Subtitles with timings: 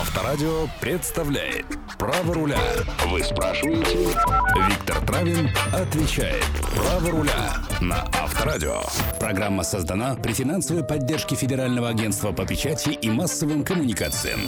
[0.00, 1.66] Авторадио представляет
[1.98, 2.56] Право руля.
[3.08, 3.98] Вы спрашиваете?
[4.66, 6.46] Виктор Травин отвечает.
[6.74, 8.80] Право руля на Авторадио.
[9.18, 14.40] Программа создана при финансовой поддержке Федерального агентства по печати и массовым коммуникациям.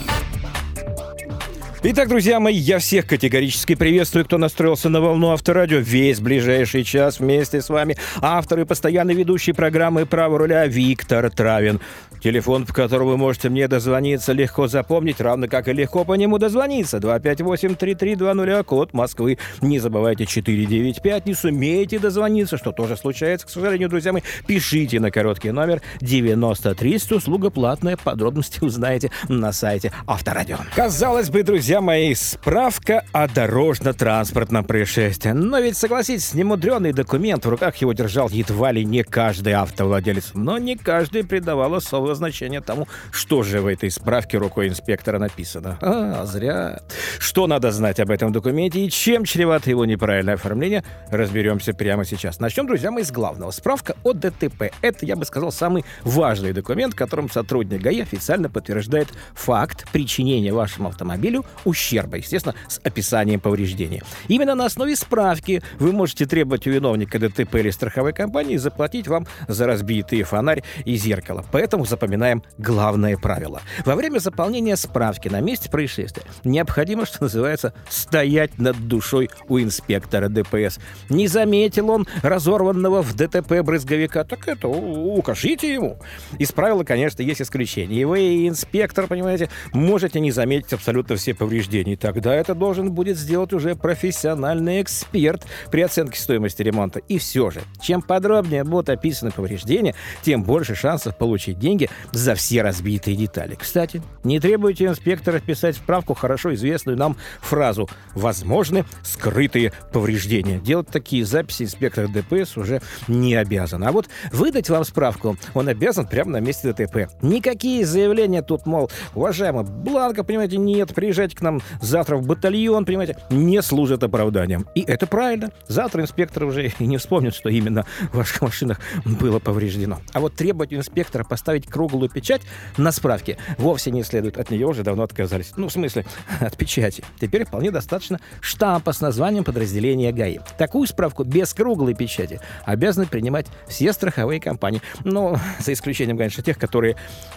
[1.85, 7.19] Итак, друзья мои, я всех категорически приветствую, кто настроился на волну Авторадио весь ближайший час
[7.19, 7.99] вместе с вами.
[8.21, 11.81] Автор и постоянный ведущий программы «Право руля» Виктор Травин.
[12.23, 16.39] Телефон, по которому вы можете мне дозвониться, легко запомнить, равно как и легко по нему
[16.39, 16.99] дозвониться.
[16.99, 19.39] 258-3320, код Москвы.
[19.61, 24.23] Не забывайте 495, не сумеете дозвониться, что тоже случается, к сожалению, друзья мои.
[24.47, 30.59] Пишите на короткий номер 9300, услуга платная, подробности узнаете на сайте Авторадио.
[30.77, 35.31] Казалось бы, друзья мои, справка о дорожно-транспортном происшествии.
[35.31, 40.31] Но ведь, согласитесь, немудренный документ, в руках его держал едва ли не каждый автовладелец.
[40.35, 41.75] Но не каждый придавал
[42.13, 45.79] особого значения тому, что же в этой справке рукой инспектора написано.
[45.81, 46.81] А, зря.
[47.19, 52.41] Что надо знать об этом документе и чем чревато его неправильное оформление, разберемся прямо сейчас.
[52.41, 53.51] Начнем, друзья мои, с главного.
[53.51, 54.71] Справка о ДТП.
[54.83, 60.89] Это, я бы сказал, самый важный документ, которым сотрудник ГАИ официально подтверждает факт причинения вашему
[60.89, 64.03] автомобилю ущерба, естественно, с описанием повреждения.
[64.29, 69.27] Именно на основе справки вы можете требовать у виновника ДТП или страховой компании заплатить вам
[69.49, 71.45] за разбитые фонарь и зеркало.
[71.53, 73.63] Поэтому запоминаем главное правило.
[73.85, 80.29] Во время заполнения справки на месте происшествия необходимо, что называется, стоять над душой у инспектора
[80.29, 80.81] ДПС.
[81.09, 85.99] Не заметил он разорванного в ДТП брызговика, так это укажите ему.
[86.39, 88.01] Из правила, конечно, есть исключения.
[88.01, 91.95] И вы, инспектор, понимаете, можете не заметить абсолютно все повреждений.
[91.95, 96.99] Тогда это должен будет сделать уже профессиональный эксперт при оценке стоимости ремонта.
[96.99, 102.63] И все же, чем подробнее будут описаны повреждения, тем больше шансов получить деньги за все
[102.63, 103.57] разбитые детали.
[103.59, 110.59] Кстати, не требуйте инспектора писать справку хорошо известную нам фразу «возможны скрытые повреждения».
[110.59, 113.85] Делать такие записи инспектор ДПС уже не обязан.
[113.85, 117.09] А вот выдать вам справку он обязан прямо на месте ДТП.
[117.23, 123.17] Никакие заявления тут, мол, уважаемый, бланка, понимаете, нет, приезжайте к нам завтра в батальон, понимаете,
[123.31, 124.67] не служат оправданием.
[124.75, 125.51] И это правильно.
[125.69, 130.01] Завтра инспектор уже и не вспомнит, что именно в ваших машинах было повреждено.
[130.13, 132.43] А вот требовать инспектора поставить круглую печать
[132.77, 134.39] на справке вовсе не следует.
[134.39, 135.55] От нее уже давно отказались.
[135.57, 136.05] Ну, в смысле,
[136.41, 137.03] от печати.
[137.21, 140.39] Теперь вполне достаточно штампа с названием подразделения ГАИ.
[140.57, 144.81] Такую справку без круглой печати обязаны принимать все страховые компании.
[145.03, 146.95] Но за исключением, конечно, тех, которые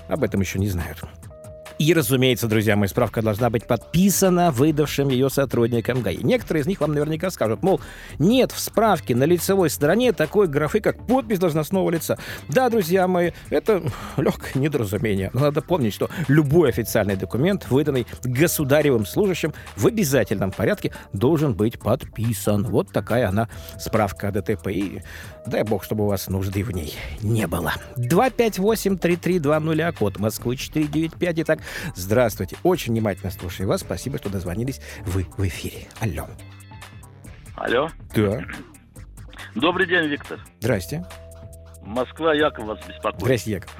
[0.07, 0.99] об этом еще не знают.
[1.77, 6.23] И, разумеется, друзья мои, справка должна быть подписана выдавшим ее сотрудником ГАИ.
[6.23, 7.81] Некоторые из них вам наверняка скажут, мол,
[8.17, 12.17] нет в справке на лицевой стороне такой графы, как подпись должностного лица.
[12.47, 13.83] Да, друзья мои, это
[14.15, 15.31] легкое недоразумение.
[15.33, 21.77] Но надо помнить, что любой официальный документ, выданный государевым служащим, в обязательном порядке должен быть
[21.77, 22.63] подписан.
[22.63, 24.67] Вот такая она справка о ДТП.
[24.67, 25.01] И
[25.45, 27.73] дай бог, чтобы у вас нужды в ней не было.
[27.97, 31.39] 258-3320, код Москвы 495.
[31.39, 31.59] Итак,
[31.95, 32.57] здравствуйте.
[32.63, 33.81] Очень внимательно слушаю вас.
[33.81, 34.79] Спасибо, что дозвонились.
[35.05, 35.87] Вы в эфире.
[35.99, 36.27] Алло.
[37.55, 37.89] Алло.
[38.15, 38.41] Да.
[39.55, 40.39] Добрый день, Виктор.
[40.59, 41.05] Здрасте.
[41.83, 43.21] Москва, Яков вас беспокоит.
[43.21, 43.71] Здрасте, Яков.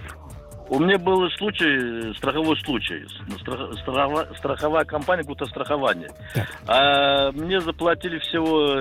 [0.68, 3.06] У меня был случай, страховой случай.
[3.40, 6.10] Страх- страхова- страховая компания, страхование.
[6.34, 6.48] Так.
[6.66, 8.74] А мне заплатили всего,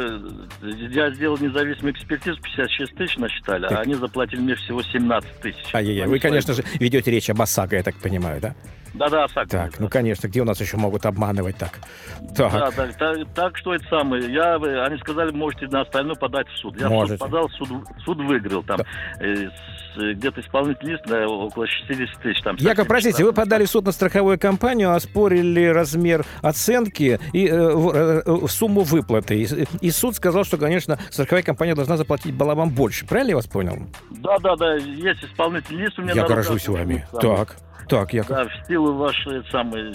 [0.62, 3.78] я сделал независимую экспертизу, 56 тысяч насчитали, Так.
[3.78, 5.74] а они заплатили мне всего 17 тысяч.
[5.74, 6.04] Ай-яй-яй.
[6.04, 8.54] Они Вы, свои- конечно же, ведете речь об ОСАГО, я так понимаю, да?
[8.94, 9.48] Да-да, так.
[9.48, 11.72] Так, ну, конечно, где у нас еще могут обманывать так?
[12.20, 14.32] Да, Так, да, так, так что это самое.
[14.32, 16.80] Я, э, они сказали, можете на остальное подать в суд.
[16.80, 17.18] Я в Можете.
[17.18, 17.68] суд подал, суд,
[18.04, 18.62] суд выиграл.
[18.62, 18.80] Там
[19.20, 22.40] э, с- э, где-то исполнительный лист да, около 60 тысяч.
[22.42, 23.26] Там, Яков, простите, штраф.
[23.28, 28.82] вы подали в суд на страховую компанию, оспорили размер оценки и э, в- э, сумму
[28.82, 29.42] выплаты.
[29.42, 29.48] И,
[29.80, 33.06] и суд сказал, что, конечно, страховая компания должна заплатить была вам больше.
[33.06, 33.76] Правильно я вас понял?
[34.10, 36.14] Да, да, да, есть исполнительный лист у меня.
[36.14, 37.04] я на горжусь вами.
[37.20, 37.56] Так,
[37.88, 38.36] так, Яков.
[38.36, 39.92] Да, в силу вашей самой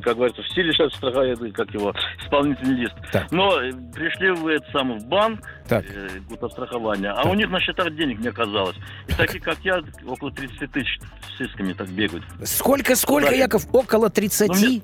[0.00, 1.92] как говорится, в стиле сейчас страховая, как его,
[2.22, 2.94] исполнительный лист.
[3.10, 3.30] Так.
[3.32, 5.84] Но э, пришли вы это самое, в банк, Так.
[5.88, 6.08] э,
[6.50, 7.32] страхования, а Так.
[7.32, 8.76] у них на счетах денег не оказалось.
[9.08, 10.98] И такие, как я, около 30 тысяч
[11.36, 12.24] с исками так бегают.
[12.44, 13.36] Сколько, сколько, Да.
[13.36, 13.66] Яков?
[13.74, 14.48] Около 30?
[14.48, 14.82] Ну, мне-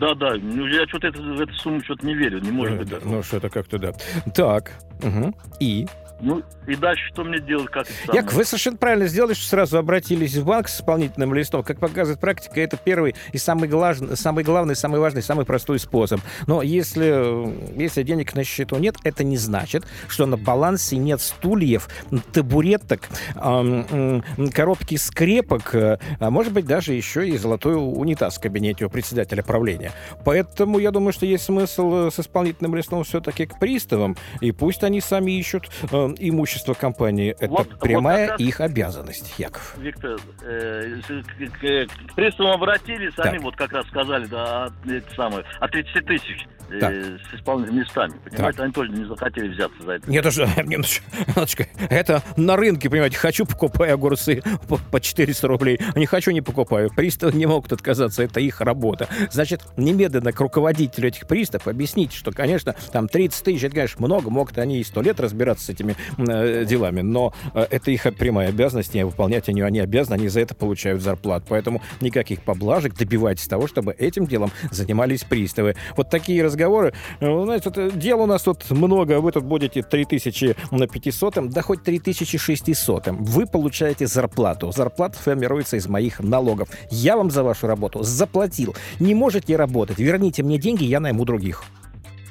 [0.00, 2.88] Да, да, ну я что-то в эту сумму что-то не верю, не может Ну, быть.
[2.90, 3.92] да, ну, что-то как-то да.
[4.34, 4.72] Так,
[5.02, 5.34] мгм.
[5.60, 5.86] и?
[6.20, 8.14] Ну, и дальше что мне делать, как это?
[8.14, 11.62] Як, вы совершенно правильно сделали, что сразу обратились в банк с исполнительным листом.
[11.62, 16.20] Как показывает практика, это первый и самый, главный, самый главный, самый важный, самый простой способ.
[16.46, 21.88] Но если, если денег на счету нет, это не значит, что на балансе нет стульев,
[22.32, 25.98] табуреток, коробки скрепок, а
[26.30, 29.92] может быть, даже еще и золотой унитаз в кабинете у председателя правления.
[30.24, 35.00] Поэтому я думаю, что есть смысл с исполнительным листом все-таки к приставам, и пусть они
[35.00, 37.34] сами ищут э, имущество компании.
[37.38, 39.76] Это вот, прямая вот их обязанность, Яков.
[39.78, 43.26] Виктор, э, к, к, к приставам обратились, так.
[43.26, 48.12] они вот как раз сказали, да, это самое, от 30 тысяч э, с исполнительными местами.
[48.24, 48.64] Понимаете, так.
[48.64, 50.10] они тоже не захотели взяться за это.
[50.10, 56.06] Нет, это, немножечко, это на рынке, понимаете, хочу покупаю огурцы по, по 400 рублей, не
[56.06, 56.90] хочу не покупаю.
[56.94, 59.08] Приставы не могут отказаться, это их работа.
[59.30, 64.30] Значит, немедленно к руководителю этих приставов объяснить, что, конечно, там 30 тысяч, это, конечно, много,
[64.30, 68.48] могут они и 100 лет разбираться с этими э, делами, но э, это их прямая
[68.48, 71.46] обязанность, не выполнять они, они обязаны, они за это получают зарплату.
[71.48, 75.76] Поэтому никаких поблажек, добивайтесь того, чтобы этим делом занимались приставы.
[75.96, 76.92] Вот такие разговоры разговоры.
[77.20, 81.62] Э, знаете, это, дел у нас тут много, вы тут будете 3000 на 500, да
[81.62, 83.08] хоть 3600.
[83.08, 84.72] Вы получаете зарплату.
[84.72, 86.68] Зарплата формируется из моих налогов.
[86.90, 88.74] Я вам за вашу работу заплатил.
[89.00, 91.64] Не можете работать, верните мне деньги, я найму других.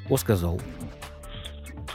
[0.09, 0.59] О, сказал.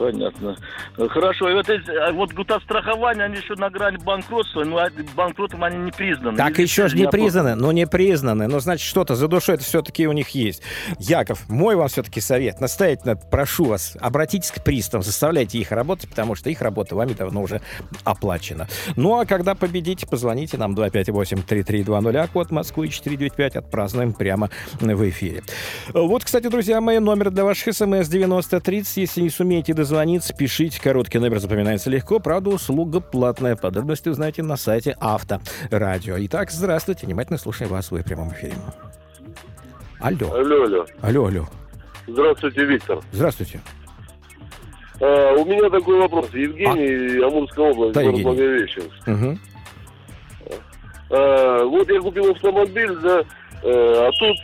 [0.03, 0.57] Понятно.
[0.97, 1.49] Хорошо.
[1.49, 2.33] И вот, эти, а вот
[2.65, 4.81] страхование, они еще на грани банкротства, но
[5.15, 6.37] банкротом они не признаны.
[6.37, 8.49] Так Или еще же не признаны, но не признаны.
[8.49, 10.63] Но значит, что-то за душой это все-таки у них есть.
[10.99, 12.61] Яков, мой вам все-таки совет.
[12.61, 17.41] Настоятельно прошу вас, обратитесь к приставам, заставляйте их работать, потому что их работа вами давно
[17.41, 17.61] уже
[18.03, 18.67] оплачена.
[18.97, 24.51] Ну, а когда победите, позвоните нам 258-3320, а код Москвы 495, отпразднуем прямо
[24.81, 25.45] в эфире.
[25.95, 29.92] Вот, кстати, друзья мои, номер для ваших смс 9030, если не сумеете дозвониться,
[30.37, 30.81] пишите.
[30.81, 32.19] Короткий номер запоминается легко.
[32.19, 33.57] Правда, услуга платная.
[33.57, 36.17] Подробности узнаете на сайте Авторадио.
[36.19, 37.07] Итак, здравствуйте.
[37.07, 38.55] Внимательно слушаем вас в прямом эфире.
[40.01, 40.33] Алло.
[40.33, 40.87] Алло, алло.
[41.01, 41.47] Алло, алло.
[42.07, 43.01] Здравствуйте, Виктор.
[43.13, 43.61] Здравствуйте.
[45.01, 46.29] А, у меня такой вопрос.
[46.33, 47.27] Евгений, а?
[47.27, 49.07] Амурская область, да, город Благовещенск.
[49.07, 49.39] Угу.
[51.11, 53.21] А, вот я купил автомобиль, да,
[53.63, 54.37] э, а тут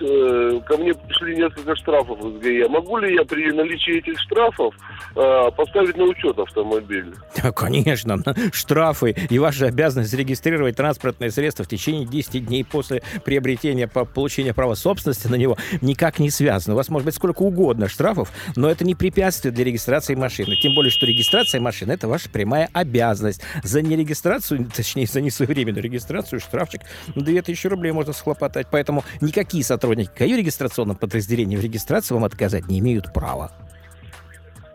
[0.00, 2.68] э, ко мне пришли несколько штрафов из ГАИ.
[2.68, 4.74] Могу ли я при наличии этих штрафов
[5.16, 7.14] э, поставить на учет автомобиль?
[7.42, 8.16] Да, конечно.
[8.52, 14.52] Штрафы и ваша обязанность зарегистрировать транспортное средство в течение 10 дней после приобретения, по получения
[14.52, 16.74] права собственности на него никак не связаны.
[16.74, 20.56] У вас может быть сколько угодно штрафов, но это не препятствие для регистрации машины.
[20.56, 23.42] Тем более, что регистрация машины– это ваша прямая обязанность.
[23.62, 26.82] За нерегистрацию, точнее, за несвоевременную регистрацию штрафчик
[27.14, 28.66] 2000 рублей можно схлопотать.
[28.70, 33.50] Поэтому никакие сотрудники сотрудники КАЮ регистрационном подразделении в регистрации вам отказать не имеют права.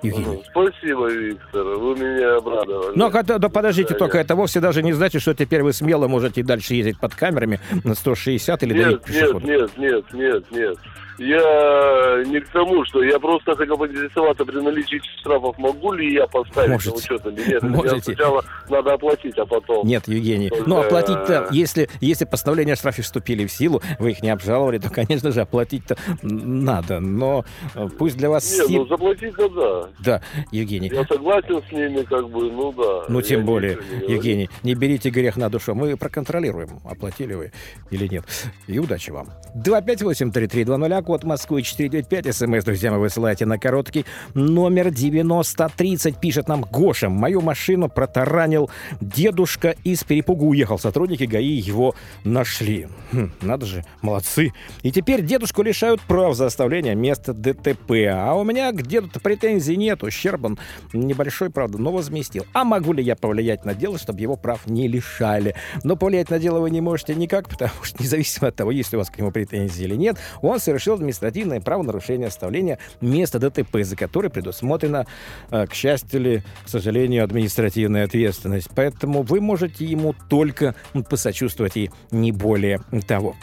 [0.01, 0.44] Евгений.
[0.50, 2.98] Спасибо, Виктор, вы меня обрадовали.
[2.98, 4.24] Но да, да, подождите, да, только я...
[4.24, 7.95] это вовсе даже не значит, что теперь вы смело можете дальше ездить под камерами на
[7.95, 10.77] 160 или нет, нет, нет, нет, нет, нет.
[11.18, 16.27] Я не к тому, что я просто хотел поинтересоваться при наличии штрафов, могу ли я
[16.27, 16.89] поставить Можете.
[16.89, 17.63] на учет или нет.
[17.63, 18.01] Можете.
[18.01, 19.86] Сначала надо оплатить, а потом...
[19.88, 20.69] Нет, Евгений, Только...
[20.69, 24.89] ну оплатить-то, если, если постановления о штрафе вступили в силу, вы их не обжаловали, то,
[24.89, 27.45] конечно же, оплатить-то надо, но
[27.75, 28.60] э, пусть для вас...
[28.60, 29.89] Нет, ну заплатить-то да.
[30.00, 30.21] Да,
[30.51, 30.89] Евгений.
[30.94, 33.06] Я согласен с ними, как бы, ну да.
[33.07, 33.77] Ну тем более,
[34.07, 37.51] не Евгений, не берите грех на душу, мы проконтролируем, оплатили вы
[37.92, 38.25] или нет.
[38.68, 39.30] И удачи вам.
[39.56, 42.35] 258-3320, код Москвы 495.
[42.35, 46.19] СМС, друзья, вы высылаете на короткий номер 9030.
[46.19, 47.09] Пишет нам Гоша.
[47.09, 48.69] Мою машину протаранил
[49.01, 50.79] дедушка из перепугу уехал.
[50.79, 52.88] Сотрудники ГАИ его нашли.
[53.11, 54.51] Хм, надо же, молодцы.
[54.81, 57.91] И теперь дедушку лишают прав за оставление места ДТП.
[58.12, 60.03] А у меня к деду-то претензий нет.
[60.03, 60.60] Ущерб он
[60.93, 62.45] небольшой, правда, но возместил.
[62.53, 65.55] А могу ли я повлиять на дело, чтобы его прав не лишали?
[65.83, 68.98] Но повлиять на дело вы не можете никак, потому что независимо от того, есть ли
[68.98, 73.95] у вас к нему претензии или нет, он совершил административное правонарушение оставления места ДТП, за
[73.95, 75.05] которое предусмотрена,
[75.51, 78.69] э, к счастью ли, к сожалению, административная ответственность.
[78.75, 80.75] Поэтому вы можете ему только
[81.09, 83.35] посочувствовать и не более того.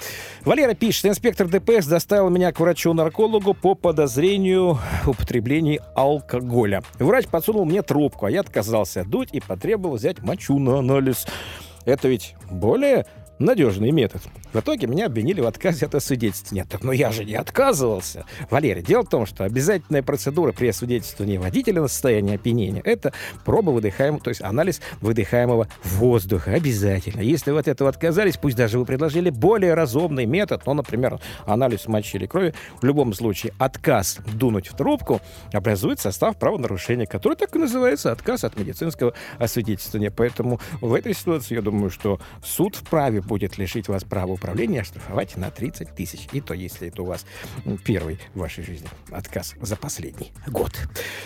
[0.44, 6.82] Валера пишет, инспектор ДПС доставил меня к врачу-наркологу по подозрению в употреблении алкоголя.
[6.98, 11.26] Врач подсунул мне трубку, а я отказался дуть и потребовал взять мочу на анализ.
[11.84, 13.06] Это ведь более
[13.38, 14.22] надежный метод.
[14.52, 16.64] В итоге меня обвинили в отказе от освидетельствования.
[16.64, 18.24] Так, но я же не отказывался.
[18.50, 23.12] Валерий, дело в том, что обязательная процедура при освидетельствовании водителя на состояние опьянения— это
[23.44, 26.52] проба выдыхаемого, то есть анализ выдыхаемого воздуха.
[26.52, 27.20] Обязательно.
[27.20, 31.86] Если вы от этого отказались, пусть даже вы предложили более разумный метод, ну, например, анализ
[31.86, 35.20] мочи или крови, в любом случае отказ дунуть в трубку
[35.52, 40.10] образует состав правонарушения, который так и называется отказ от медицинского освидетельствования.
[40.10, 45.36] Поэтому в этой ситуации, я думаю, что суд вправе будет лишить вас права управления, оштрафовать
[45.36, 46.26] на 30 тысяч.
[46.32, 47.26] И то, если это у вас
[47.84, 50.72] первый в вашей жизни отказ за последний год.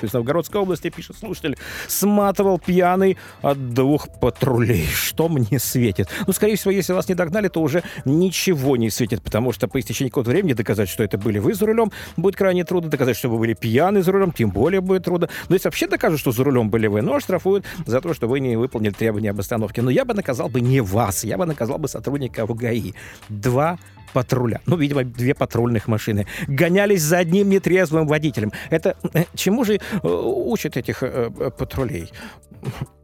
[0.03, 1.57] Из Новгородской области, пишет слушатель,
[1.87, 4.87] сматывал пьяный от двух патрулей.
[4.87, 6.09] Что мне светит?
[6.27, 9.79] Ну, скорее всего, если вас не догнали, то уже ничего не светит, потому что по
[9.79, 12.91] истечении какого-то времени доказать, что это были вы за рулем, будет крайне трудно.
[12.91, 15.29] Доказать, что вы были пьяны за рулем, тем более будет трудно.
[15.49, 18.41] Но если вообще докажут, что за рулем были вы, но штрафуют за то, что вы
[18.41, 19.83] не выполнили требования об остановке.
[19.83, 22.93] Но я бы наказал бы не вас, я бы наказал бы сотрудника ГАИ.
[23.29, 23.79] Два
[24.15, 24.61] патруля.
[24.67, 26.27] Ну, видимо, две патрульных машины.
[26.47, 28.53] Гонялись за одним нетрезвым водителем.
[28.71, 32.11] Это э, чему же э, учат этих э, патрулей?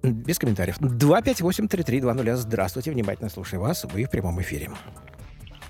[0.02, 0.78] Без комментариев.
[0.78, 2.36] 258-3320.
[2.36, 3.84] Здравствуйте, внимательно слушаю вас.
[3.84, 4.70] Вы в прямом эфире.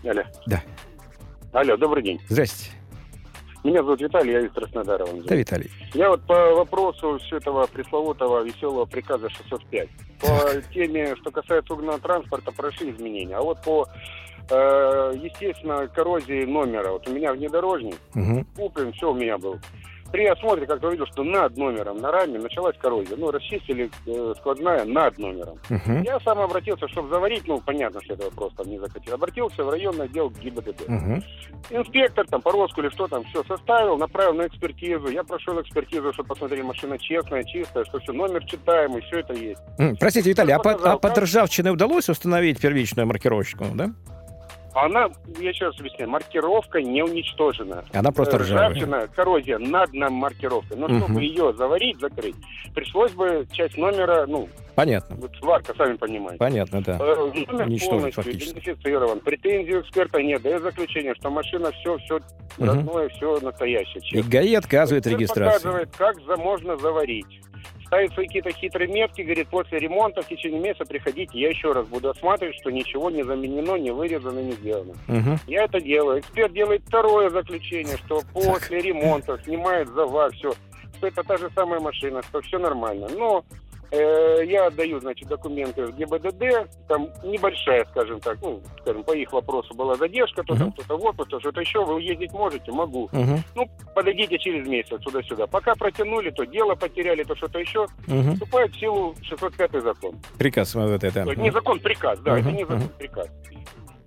[0.05, 0.23] Алло.
[0.47, 0.63] Да.
[1.53, 2.21] Алло, добрый день.
[2.29, 2.71] Здрасте.
[3.62, 5.07] Меня зовут Виталий, я из Краснодара.
[5.26, 5.71] Да, Виталий.
[5.93, 9.88] Я вот по вопросу все этого пресловутого веселого приказа 605.
[10.21, 13.37] По теме, что касается угнанного транспорта, прошли изменения.
[13.37, 13.87] А вот по
[14.50, 16.93] э, естественно, коррозии номера.
[16.93, 18.45] Вот у меня внедорожник, угу.
[18.57, 19.59] куплен, все у меня был.
[20.12, 23.17] При осмотре как-то увидел, что над номером, на раме началась коррозия.
[23.17, 25.59] Ну, расчистили э, сквозная над номером.
[25.69, 26.05] Uh-huh.
[26.05, 29.14] Я сам обратился, чтобы заварить, ну, понятно, что этого просто не захотел.
[29.14, 30.83] Обратился в районный отдел ГИБДД.
[30.88, 31.23] Uh-huh.
[31.71, 35.09] Инспектор там по или что там, все составил, направил на экспертизу.
[35.09, 39.61] Я прошел экспертизу, чтобы посмотрели, машина честная, чистая, что все, номер читаемый, все это есть.
[39.99, 43.90] Простите, Виталий, а, показал, а под ржавчиной удалось установить первичную маркировщику, да?
[44.75, 45.09] Она,
[45.39, 47.85] я сейчас объясняю, маркировка не уничтожена.
[47.93, 48.71] Она просто ржавая.
[48.71, 50.77] Ржавчина, коррозия над нам маркировкой.
[50.77, 50.99] Но угу.
[50.99, 52.37] чтобы ее заварить, закрыть,
[52.75, 55.17] пришлось бы часть номера, ну, Понятно.
[55.17, 56.39] Вот сварка, сами понимаете.
[56.39, 56.97] Понятно, да.
[56.99, 59.21] Э, номер Уничтожить полностью идентифицирован.
[59.21, 60.41] Претензий эксперта нет.
[60.41, 62.65] Дает заключение, что машина все, все угу.
[62.65, 64.03] родное, все настоящее.
[64.12, 65.53] И ГАИ отказывает регистрации.
[65.53, 67.43] показывает, как за можно заварить
[67.90, 71.88] ставит свои какие-то хитрые метки, говорит, после ремонта в течение месяца приходите, я еще раз
[71.88, 74.92] буду осматривать, что ничего не заменено, не вырезано, не сделано.
[75.09, 75.38] Угу.
[75.49, 76.20] Я это делаю.
[76.20, 80.52] Эксперт делает второе заключение, что после ремонта снимает завар, все,
[80.99, 83.09] что это та же самая машина, что все нормально.
[83.18, 83.44] Но
[83.97, 89.75] я отдаю, значит, документы в ГИБДД, там небольшая, скажем так, ну, скажем, по их вопросу
[89.75, 90.59] была задержка, то uh-huh.
[90.59, 93.09] там что-то вот, то что-то еще, вы ездить можете, могу.
[93.12, 93.38] Uh-huh.
[93.54, 95.47] Ну, подойдите через месяц туда-сюда.
[95.47, 98.35] Пока протянули, то дело потеряли, то что-то еще, uh-huh.
[98.35, 100.14] вступает в силу 605 закон.
[100.38, 101.25] Приказ вот это.
[101.25, 102.40] То, не закон, приказ, да, uh-huh.
[102.40, 102.99] это не закон, uh-huh.
[102.99, 103.28] приказ.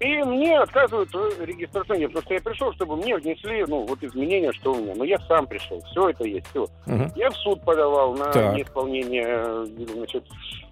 [0.03, 2.05] И мне отказывают в регистрации.
[2.07, 4.93] Потому что я пришел, чтобы мне внесли, ну, вот изменения, что у меня.
[4.95, 5.79] Но я сам пришел.
[5.91, 6.63] Все это есть, все.
[6.63, 7.11] Угу.
[7.15, 8.53] Я в суд подавал на так.
[8.53, 10.25] неисполнение, значит,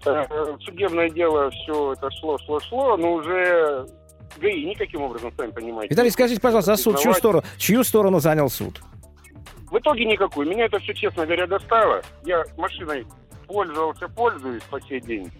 [0.04, 0.24] э,
[0.60, 3.86] судебное дело, все это шло, шло, шло, но уже
[4.38, 5.94] ГАИ никаким образом, сами понимаете.
[5.94, 8.80] Виталий, скажите, пожалуйста, а суд чью сторону, чью сторону занял суд?
[9.70, 10.46] В итоге никакую.
[10.46, 12.02] Меня это все, честно говоря, достало.
[12.24, 13.06] Я машиной
[13.46, 15.30] пользовался, пользуюсь по сей день.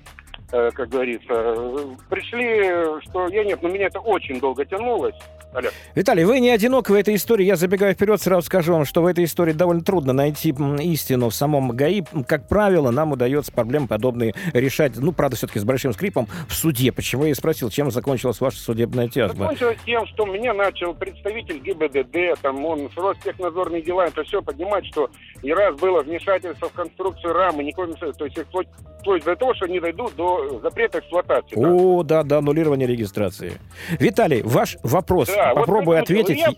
[0.53, 1.97] Э, как говорится.
[2.11, 5.15] Пришли, что я нет, но меня это очень долго тянулось.
[5.55, 5.69] Алло.
[5.95, 7.45] Виталий, вы не одинок в этой истории.
[7.45, 11.35] Я забегаю вперед, сразу скажу вам, что в этой истории довольно трудно найти истину в
[11.35, 12.03] самом ГАИ.
[12.27, 16.91] Как правило, нам удается проблемы подобные решать, ну, правда, все-таки с большим скрипом, в суде.
[16.91, 19.45] Почему я спросил, чем закончилась ваша судебная тяжба?
[19.45, 24.87] Закончилась тем, что меня начал представитель ГИБДД, там он с Ростехнадзорные дела, это все поднимать,
[24.87, 25.11] что
[25.43, 28.69] и раз было вмешательство в конструкцию рамы, никакой, то есть вплоть,
[29.01, 31.57] вплоть до того, что не дойдут до запрета эксплуатации.
[31.57, 33.53] О, да, да, аннулирование регистрации.
[33.99, 35.29] Виталий, ваш вопрос.
[35.29, 36.39] Да, да, Попробуй вот, ответить.
[36.39, 36.53] Я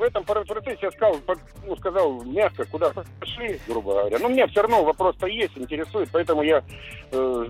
[0.00, 1.18] в этом процессе я сказал,
[1.66, 2.90] ну, сказал мягко, куда
[3.20, 4.18] пошли, грубо говоря.
[4.18, 6.64] Но мне все равно вопрос-то есть, интересует, поэтому я
[7.12, 7.46] э,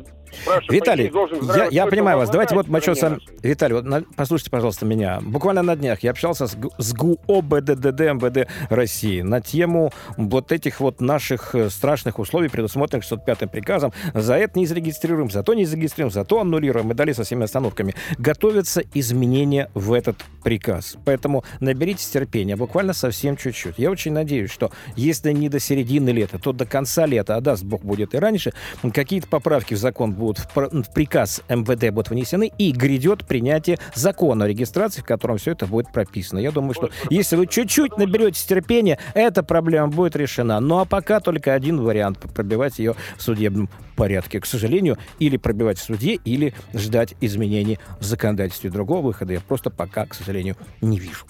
[0.68, 1.12] Виталий,
[1.56, 2.30] я, я понимаю вас.
[2.30, 3.18] Давайте вот мы что сам...
[3.42, 4.02] Виталий, вот на...
[4.16, 5.20] послушайте, пожалуйста, меня.
[5.22, 11.00] Буквально на днях я общался с, с ГУОБДД МВД России на тему вот этих вот
[11.00, 13.92] наших э, страшных условий, предусмотренных 605-м приказом.
[14.14, 17.44] За это не зарегистрируем, за то не зарегистрируем, за то аннулируем и далее со всеми
[17.44, 17.94] остановками.
[18.18, 20.96] Готовятся изменения в этот приказ.
[21.04, 23.74] Поэтому наберитесь терпения, буквально совсем чуть-чуть.
[23.78, 27.64] Я очень надеюсь, что если не до середины лета, то до конца лета, а даст
[27.64, 28.52] Бог будет и раньше,
[28.92, 34.48] какие-то поправки в закон будут в приказ МВД будут внесены, и грядет принятие закона о
[34.48, 36.38] регистрации, в котором все это будет прописано.
[36.38, 40.60] Я думаю, что если вы чуть-чуть наберетесь терпения, эта проблема будет решена.
[40.60, 44.40] Ну а пока только один вариант— пробивать ее в судебном порядке.
[44.40, 48.70] К сожалению, или пробивать в суде, или ждать изменений в законодательстве.
[48.70, 51.26] Другого выхода я просто пока, к сожалению, не вижу.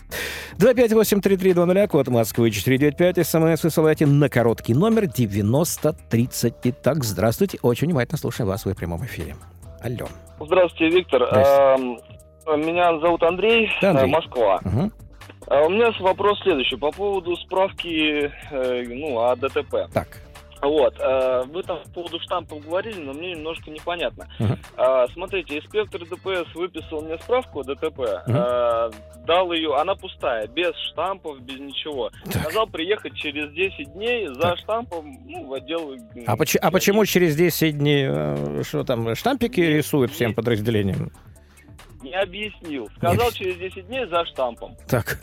[0.59, 6.55] 258-3320, код Москвы 495, смс высылайте на короткий номер 9030.
[6.65, 9.37] Итак, здравствуйте, очень внимательно слушаем вас в прямом эфире.
[9.83, 10.09] Алло.
[10.41, 11.27] Здравствуйте, Виктор.
[11.31, 12.03] Здравствуйте.
[12.57, 14.11] Меня зовут Андрей, да, Андрей.
[14.11, 14.61] Москва.
[14.65, 14.91] Угу.
[15.67, 19.89] У меня вопрос следующий по поводу справки э, ну, о ДТП.
[19.93, 20.09] Так.
[20.63, 24.29] Вот, э, вы там по поводу штампов говорили, но мне немножко непонятно.
[24.39, 25.13] Uh-huh.
[25.13, 28.95] Смотрите, инспектор ДПС выписал мне справку о ДТП, uh-huh.
[29.27, 32.11] дал ее, она пустая, без штампов, без ничего.
[32.25, 32.43] Так.
[32.43, 34.59] Сказал приехать через 10 дней за так.
[34.59, 35.95] штампом ну, в отдел...
[36.27, 41.11] А, поч- а почему через 10 дней, э, что там, штампики рисуют всем подразделениям?
[42.03, 42.89] Не объяснил.
[42.97, 43.35] Сказал Нет.
[43.35, 44.77] через 10 дней за штампом.
[44.89, 45.21] Так.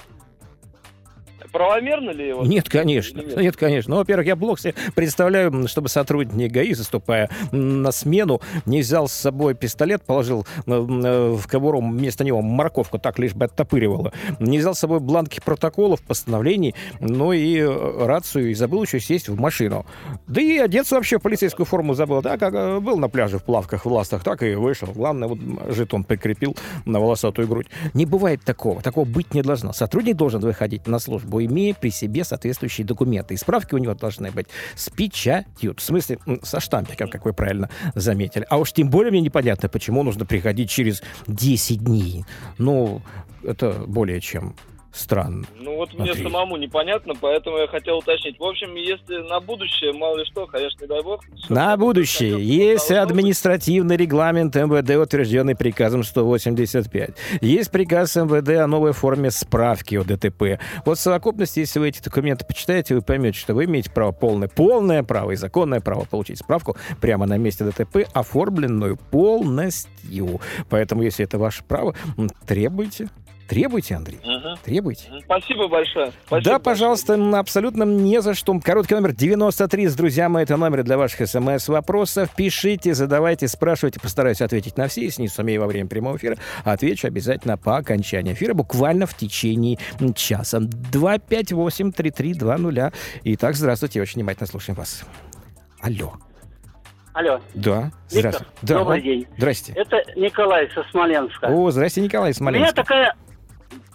[1.52, 2.46] Правомерно ли его?
[2.46, 3.20] Нет, конечно.
[3.20, 3.38] Нет?
[3.38, 3.92] нет, конечно.
[3.92, 9.14] Ну, во-первых, я плохо себе представляю, чтобы сотрудник ГАИ, заступая на смену, не взял с
[9.14, 14.14] собой пистолет, положил э, в кобуру вместо него морковку, так лишь бы оттопыривало.
[14.40, 19.30] Не взял с собой бланки протоколов, постановлений, ну и э, рацию, и забыл еще сесть
[19.30, 19.86] в машину.
[20.28, 22.22] Да и одеться вообще в полицейскую форму забыл.
[22.22, 24.88] Да, как э, был на пляже в плавках, в ластах, так и вышел.
[24.88, 25.40] Главное, вот
[25.70, 27.68] жетон прикрепил на волосатую грудь.
[27.94, 28.82] Не бывает такого.
[28.82, 29.74] Такого быть не должно.
[29.74, 33.34] Сотрудник должен выходить на службу службу, имея при себе соответствующие документы.
[33.34, 37.70] И справки у него должны быть с печатью, в смысле со штампиком, как вы правильно
[37.96, 38.46] заметили.
[38.50, 42.26] А уж тем более мне непонятно, почему нужно приходить через 10 дней.
[42.58, 43.02] Ну,
[43.44, 44.56] это более чем
[44.98, 45.46] странно.
[45.56, 46.14] Ну вот Смотри.
[46.14, 48.40] мне самому непонятно, поэтому я хотел уточнить.
[48.40, 51.24] В общем, если на будущее, мало ли что, конечно, не дай бог.
[51.50, 52.44] На будущее.
[52.44, 57.12] Есть административный регламент МВД, утвержденный приказом 185.
[57.42, 60.60] Есть приказ МВД о новой форме справки о ДТП.
[60.86, 64.48] Вот в совокупности, если вы эти документы почитаете, вы поймете, что вы имеете право полное,
[64.48, 70.42] полное право и законное право получить справку прямо на месте ДТП, оформленную полностью.
[70.70, 71.96] Поэтому, если это ваше право,
[72.46, 73.10] требуйте
[73.48, 74.20] Требуйте, Андрей.
[74.24, 74.58] Угу.
[74.64, 75.10] Требуйте.
[75.24, 76.12] Спасибо большое.
[76.26, 77.40] Спасибо да, пожалуйста, большое.
[77.40, 78.60] абсолютно не за что.
[78.60, 80.44] Короткий номер 93 с друзья мои.
[80.44, 82.30] Это номер для ваших смс-вопросов.
[82.36, 84.02] Пишите, задавайте, спрашивайте.
[84.02, 85.04] Постараюсь ответить на все.
[85.04, 86.36] Если не сумею во время прямого эфира,
[86.66, 89.78] отвечу обязательно по окончании эфира, буквально в течение
[90.16, 90.60] часа.
[90.60, 92.94] 258-3320.
[93.24, 94.02] Итак, здравствуйте.
[94.02, 95.06] Очень внимательно слушаем вас.
[95.80, 96.16] Алло.
[97.14, 97.40] Алло.
[97.56, 97.92] Да.
[98.12, 98.80] Виктор, да.
[98.80, 99.26] добрый день.
[99.38, 99.72] Здрасте.
[99.76, 101.48] Это Николай со Смоленска.
[101.48, 102.62] О, здрасте, Николай Смоленска.
[102.62, 103.16] У меня такая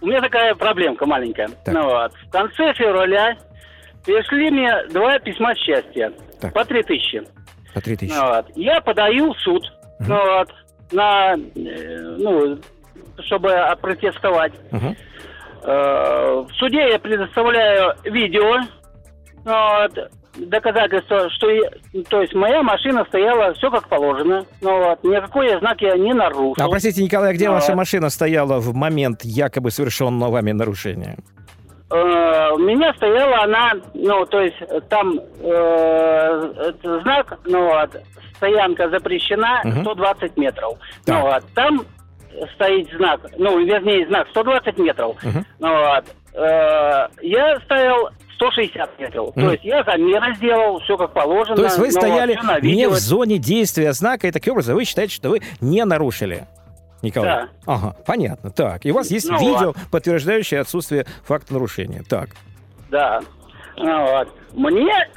[0.02, 1.48] у меня такая проблемка маленькая.
[1.64, 1.74] Так.
[1.74, 2.12] Ну, вот.
[2.12, 3.36] В конце февраля
[4.04, 6.12] пришли мне два письма счастья.
[6.40, 6.52] Так.
[6.52, 7.22] По три тысячи.
[7.72, 8.14] По три тысячи.
[8.14, 8.46] Ну, вот.
[8.56, 9.62] Я подаю в суд.
[10.00, 10.08] Угу.
[10.08, 10.48] Ну, вот,
[10.90, 12.58] на, э, ну,
[13.26, 14.52] чтобы опротестовать.
[14.72, 14.96] Угу.
[15.64, 18.58] Э, в суде я предоставляю видео.
[19.44, 21.70] Ну, вот, доказательство, что я,
[22.08, 24.44] то есть моя машина стояла все как положено.
[24.60, 26.64] Ну вот, никакой я знак я не нарушил.
[26.64, 31.16] А простите, Николай, а где ну, ваша машина стояла в момент якобы совершенного вами нарушения?
[31.90, 34.56] Э, у меня стояла она, ну, то есть
[34.88, 38.02] там э, знак, ну вот,
[38.36, 39.80] стоянка запрещена угу.
[39.82, 40.78] 120 метров.
[41.04, 41.16] Так.
[41.16, 41.84] Ну вот, там
[42.54, 45.16] стоит знак, ну, вернее, знак 120 метров.
[45.22, 45.44] Угу.
[45.58, 48.08] Ну вот, э, я стоял
[48.50, 49.28] 160 метров.
[49.36, 49.40] Mm.
[49.40, 51.56] То есть я замеры сделал, все как положено.
[51.56, 55.30] То есть вы стояли не в зоне действия знака, и таким образом вы считаете, что
[55.30, 56.46] вы не нарушили?
[57.02, 57.28] Николай?
[57.28, 57.48] Да.
[57.66, 58.50] Ага, понятно.
[58.50, 59.76] Так, и у вас есть ну, видео, вот.
[59.90, 62.02] подтверждающее отсутствие факта нарушения.
[62.08, 62.30] Так.
[62.90, 63.20] Да.
[63.76, 64.28] Ну, вот.
[64.52, 65.08] Мне,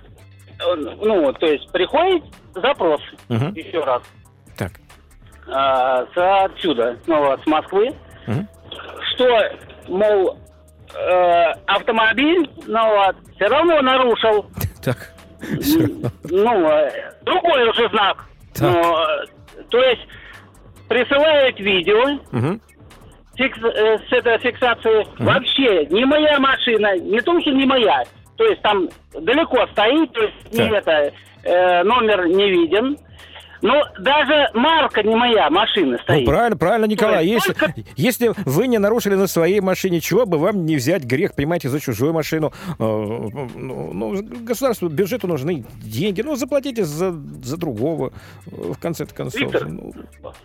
[0.59, 2.23] ну, то есть приходит
[2.55, 3.45] запрос угу.
[3.53, 4.01] еще раз.
[4.57, 4.71] Так.
[5.47, 7.89] А, с отсюда, ну вот, с Москвы,
[8.27, 8.47] угу.
[9.13, 9.27] что,
[9.87, 10.39] мол,
[10.93, 14.45] э, автомобиль, ну вот, все равно нарушил.
[14.83, 15.13] Так.
[16.29, 18.25] Ну, э, другой уже знак.
[18.59, 18.93] Ну,
[19.69, 20.01] то есть
[20.87, 22.59] присылают видео угу.
[23.35, 25.01] фикс, э, с этой фиксацией.
[25.01, 25.23] Угу.
[25.23, 28.03] Вообще, не моя машина, не то, что не моя.
[28.37, 31.11] То есть там далеко стоит, то есть не это,
[31.43, 32.97] э, номер не виден.
[33.65, 36.19] Ну, даже марка не моя, машина ну, стоит.
[36.19, 37.25] Ну, правильно, правильно, Николай.
[37.25, 37.73] Если, только...
[37.95, 41.79] если вы не нарушили на своей машине, чего бы вам не взять грех, понимаете, за
[41.79, 42.53] чужую машину?
[42.77, 46.21] Э, ну, ну, государству, бюджету нужны деньги.
[46.21, 48.13] Ну, заплатите за, за другого,
[48.45, 49.41] э, в конце концов.
[49.41, 49.91] Виктор, ну...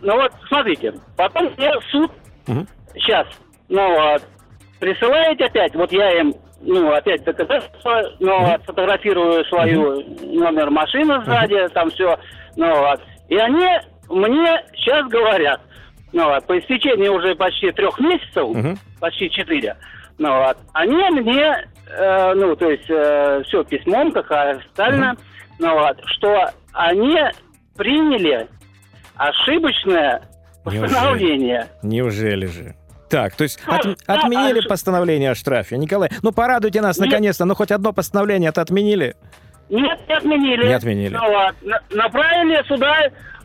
[0.00, 2.10] ну вот, смотрите, потом я суд
[2.48, 2.66] угу.
[2.94, 3.26] сейчас,
[3.68, 4.22] ну вот,
[4.78, 8.64] присылаете опять, вот я им ну, опять доказательства, ну, mm-hmm.
[8.64, 10.38] фотографирую свою mm-hmm.
[10.38, 11.72] номер машины сзади, mm-hmm.
[11.72, 12.18] там все,
[12.56, 13.00] ну, вот.
[13.30, 13.66] И они
[14.08, 15.60] мне сейчас говорят,
[16.12, 18.76] ну, вот, по истечении уже почти трех месяцев, uh-huh.
[18.98, 19.76] почти четыре,
[20.18, 25.56] ну, вот, они мне, э, ну, то есть, э, все письмом, как официально, uh-huh.
[25.60, 27.16] ну, вот, что они
[27.76, 28.48] приняли
[29.14, 30.22] ошибочное
[30.64, 31.68] постановление.
[31.82, 32.74] Неужели, Неужели же?
[33.10, 35.76] Так, то есть от, отменили постановление о штрафе.
[35.76, 39.16] Николай, ну порадуйте нас наконец-то, ну хоть одно постановление это отменили.
[39.70, 40.66] Нет, не отменили.
[40.66, 41.14] Не отменили.
[41.14, 41.54] Ну, вот,
[41.90, 42.96] направили сюда,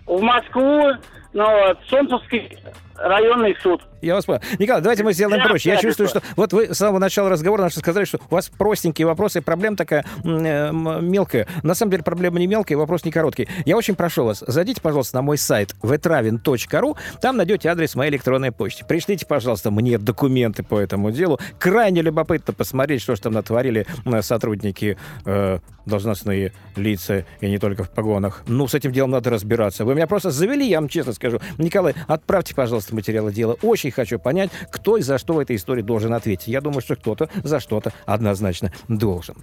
[0.07, 0.91] в Москву,
[1.33, 2.57] ну вот, Солнцевский
[2.97, 3.81] районный суд.
[4.01, 4.41] Я вас понял.
[4.59, 5.69] Николай, давайте мы сделаем Я проще.
[5.69, 9.07] Я чувствую, что вот вы с самого начала разговора наши сказали, что у вас простенькие
[9.07, 11.47] вопросы, проблема такая э, мелкая.
[11.63, 13.47] На самом деле проблема не мелкая, вопрос не короткий.
[13.65, 18.51] Я очень прошу вас, зайдите, пожалуйста, на мой сайт vetravin.ru, там найдете адрес моей электронной
[18.51, 18.85] почты.
[18.85, 21.39] Пришлите, пожалуйста, мне документы по этому делу.
[21.57, 23.87] Крайне любопытно посмотреть, что же там натворили
[24.21, 28.43] сотрудники, э, должностные лица, и не только в погонах.
[28.47, 29.85] Ну, с этим делом надо разбираться.
[29.85, 31.39] Вы меня просто завели, я вам честно скажу.
[31.57, 33.55] Николай, отправьте, пожалуйста, материалы дела.
[33.61, 36.47] Очень хочу понять, кто и за что в этой истории должен ответить.
[36.47, 39.35] Я думаю, что кто-то за что-то однозначно должен.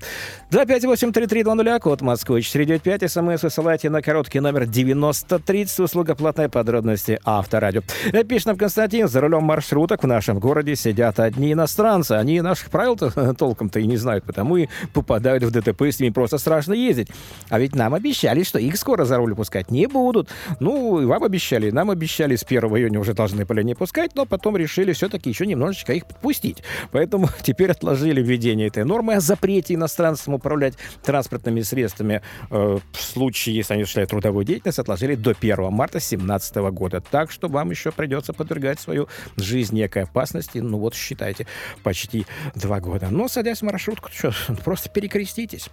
[0.51, 7.83] 258-3320, код Москвы, 495, смс высылайте на короткий номер 9030, услуга платной подробности Авторадио.
[8.29, 12.13] Пишет нам Константин, за рулем маршруток в нашем городе сидят одни иностранцы.
[12.13, 12.97] Они наших правил
[13.35, 17.09] толком-то и не знают, потому и попадают в ДТП, с ними просто страшно ездить.
[17.49, 20.29] А ведь нам обещали, что их скоро за руль пускать не будут.
[20.61, 24.27] Ну, и вам обещали, нам обещали, с 1 июня уже должны были не пускать, но
[24.27, 26.63] потом решили все-таки еще немножечко их подпустить.
[26.91, 33.57] Поэтому теперь отложили введение этой нормы о запрете иностранцам управлять транспортными средствами э, в случае,
[33.57, 37.01] если они осуществляют трудовую деятельность, отложили до 1 марта 2017 года.
[37.01, 40.59] Так что вам еще придется подвергать свою жизнь некой опасности.
[40.59, 41.47] Ну вот, считайте,
[41.83, 43.09] почти два года.
[43.11, 44.33] Но, садясь в маршрутку, что,
[44.65, 45.69] просто перекреститесь.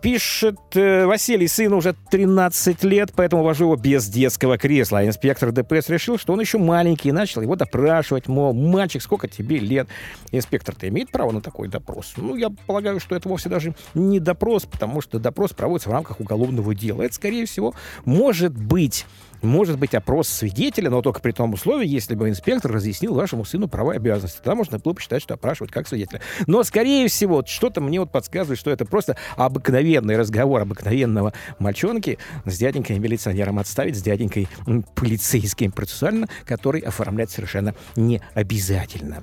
[0.00, 5.00] Пишет э, Василий, сыну уже 13 лет, поэтому вожу его без детского кресла.
[5.00, 9.28] А инспектор ДПС решил, что он еще маленький, и начал его допрашивать, мол, мальчик, сколько
[9.28, 9.88] тебе лет?
[10.32, 12.14] Инспектор-то имеет право на такой допрос?
[12.16, 16.20] Ну, я полагаю, что это вовсе даже не допрос, потому что допрос проводится в рамках
[16.20, 17.02] уголовного дела.
[17.02, 17.74] Это, скорее всего,
[18.04, 19.06] может быть
[19.42, 23.68] может быть опрос свидетеля, но только при том условии, если бы инспектор разъяснил вашему сыну
[23.68, 24.38] права и обязанности.
[24.38, 26.20] Тогда можно было бы считать, что опрашивают как свидетеля.
[26.46, 32.58] Но, скорее всего, что-то мне вот подсказывает, что это просто обыкновенный разговор обыкновенного мальчонки с
[32.58, 34.48] дяденькой-милиционером отставить, с дяденькой
[34.94, 39.22] полицейским процессуально, который оформлять совершенно не обязательно.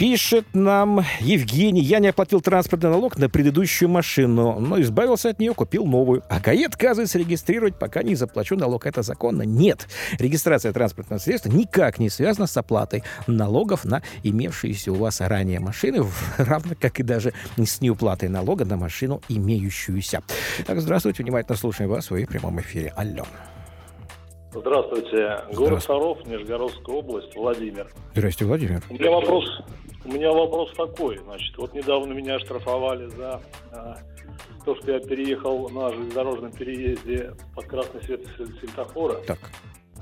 [0.00, 5.52] Пишет нам Евгений, я не оплатил транспортный налог на предыдущую машину, но избавился от нее,
[5.52, 6.22] купил новую.
[6.30, 8.86] А ГАИ отказывается регистрировать, пока не заплачу налог.
[8.86, 9.42] Это законно?
[9.42, 9.88] Нет.
[10.18, 16.02] Регистрация транспортного средства никак не связана с оплатой налогов на имевшиеся у вас ранее машины,
[16.38, 20.22] равно как и даже с неуплатой налога на машину имеющуюся.
[20.64, 22.94] Так, здравствуйте, внимательно слушаем вас в прямом эфире.
[22.96, 23.26] Алло.
[24.52, 25.44] Здравствуйте.
[25.52, 27.88] Город Саров, Нижегородская область, Владимир.
[28.12, 28.82] Здравствуйте, Владимир.
[28.90, 29.44] У меня вопрос,
[30.04, 31.18] у меня вопрос такой.
[31.18, 33.40] Значит, вот недавно меня штрафовали за
[33.72, 33.96] а,
[34.64, 38.22] то, что я переехал на железнодорожном переезде под красный свет
[38.60, 39.20] светофора.
[39.26, 39.38] Так.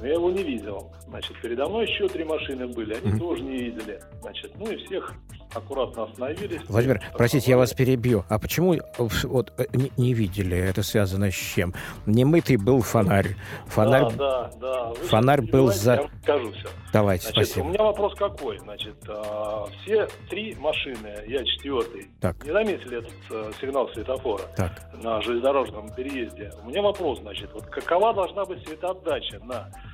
[0.01, 0.93] Но я его не видел.
[1.09, 3.19] Значит, передо мной еще три машины были, они mm-hmm.
[3.19, 4.01] тоже не видели.
[4.23, 5.13] Значит, ну и всех
[5.55, 6.61] аккуратно остановились.
[6.69, 8.25] Владимир, простите, я вас перебью.
[8.29, 10.57] А почему вот э, не, не видели?
[10.57, 11.75] Это связано с чем?
[12.07, 13.37] Немытый был фонарь.
[13.67, 14.89] Фонарь, да, да, да.
[14.91, 15.95] Вы фонарь был за...
[15.95, 16.69] Я скажу все.
[16.93, 17.67] Давайте, Значит, спасибо.
[17.67, 18.59] У меня вопрос какой?
[18.59, 22.43] Значит, э, все три машины, я четвертый, так.
[22.45, 24.73] не заметили этот э, сигнал светофора так.
[25.03, 26.51] на железнодорожном переезде.
[26.63, 29.88] У меня вопрос, значит, вот какова должна быть светоотдача на э,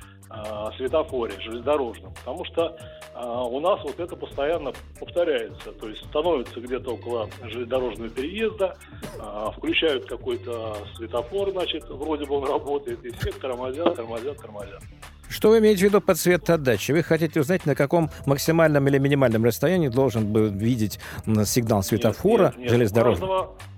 [0.77, 2.77] светофоре железнодорожном, потому что
[3.13, 9.51] э, у нас вот это постоянно повторяется, то есть становится где-то около железнодорожного переезда, э,
[9.55, 14.81] включают какой-то светофор, значит, вроде бы он работает, и все тормозят, тормозят, тормозят.
[15.29, 16.91] Что вы имеете в виду под цвет отдачи?
[16.91, 20.99] Вы хотите узнать, на каком максимальном или минимальном расстоянии должен был видеть
[21.45, 22.69] сигнал светофора нет, нет, нет.
[22.69, 23.37] железнодорожного?
[23.37, 23.74] каждого,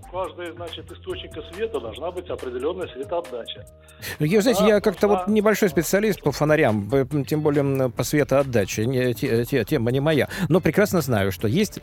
[0.55, 3.65] значит, источника света должна быть определенная светоотдача.
[4.19, 6.89] Я, знаете, я как-то вот небольшой специалист по фонарям,
[7.27, 11.79] тем более по светоотдаче, не, те, те, тема не моя, но прекрасно знаю, что есть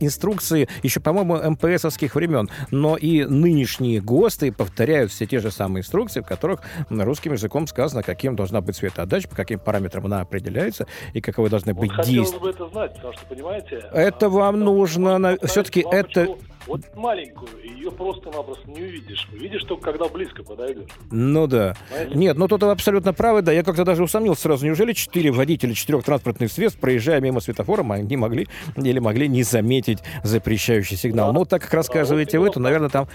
[0.00, 6.20] инструкции еще, по-моему, МПСовских времен, но и нынешние ГОСТы повторяют все те же самые инструкции,
[6.20, 11.20] в которых русским языком сказано, каким должна быть светоотдача, по каким параметрам она определяется и
[11.20, 12.38] каковы должны вот быть действия.
[12.38, 13.84] бы это знать, потому что, понимаете...
[13.92, 15.36] Это вам нужно...
[15.42, 16.28] Все-таки это...
[16.66, 19.28] Вот маленькую, ее просто-напросто не увидишь.
[19.32, 20.88] Увидишь только, когда близко подойдешь.
[21.10, 21.76] Ну да.
[21.88, 22.18] Понимаете?
[22.18, 23.52] Нет, ну тут вы абсолютно правы, да.
[23.52, 24.66] Я как-то даже усомнился сразу.
[24.66, 29.98] Неужели четыре водителя четырех транспортных средств, проезжая мимо светофора, они могли или могли не заметить
[30.22, 31.28] запрещающий сигнал?
[31.28, 31.38] Да.
[31.38, 33.08] Ну, так как рассказываете да, вот вы, то, наверное, там